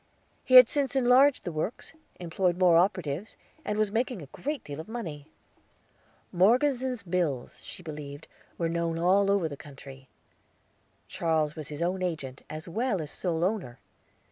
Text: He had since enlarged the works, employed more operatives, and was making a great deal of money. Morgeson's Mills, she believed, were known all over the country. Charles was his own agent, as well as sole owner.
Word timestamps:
He 0.43 0.55
had 0.55 0.67
since 0.67 0.95
enlarged 0.95 1.43
the 1.43 1.51
works, 1.51 1.93
employed 2.19 2.57
more 2.57 2.75
operatives, 2.75 3.35
and 3.63 3.77
was 3.77 3.91
making 3.91 4.19
a 4.19 4.25
great 4.33 4.63
deal 4.63 4.79
of 4.79 4.89
money. 4.89 5.27
Morgeson's 6.31 7.05
Mills, 7.05 7.61
she 7.63 7.83
believed, 7.83 8.27
were 8.57 8.67
known 8.67 8.97
all 8.97 9.29
over 9.29 9.47
the 9.47 9.55
country. 9.55 10.09
Charles 11.07 11.55
was 11.55 11.67
his 11.67 11.83
own 11.83 12.01
agent, 12.01 12.41
as 12.49 12.67
well 12.67 12.99
as 12.99 13.11
sole 13.11 13.43
owner. 13.43 13.77